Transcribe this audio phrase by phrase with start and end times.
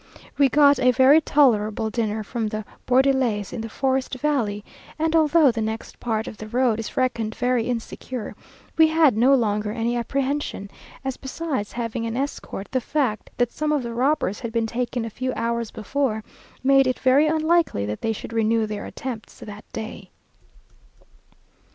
[0.35, 4.65] We got a very tolerable dinner from the Bordelaise in the forest valley;
[4.97, 8.33] and although the next part of the road is reckoned very insecure,
[8.77, 10.71] we had no longer any apprehension,
[11.05, 15.05] as besides having an escort, the fact that some of the robbers had been taken
[15.05, 16.23] a few hours before,
[16.63, 20.09] made it very unlikely that they would renew their attempts that day.